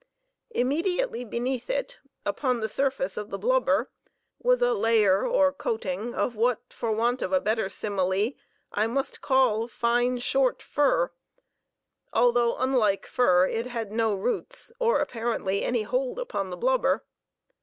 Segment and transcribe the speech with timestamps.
[0.49, 3.91] Immediately beneath it, upon the surface of the blubber,
[4.41, 8.31] was a layer or coating of what for want of a better simile
[8.71, 11.11] I must call fine, short fur,
[12.11, 17.05] although unlike fur it had no roots or apparently any hold upon the blubber.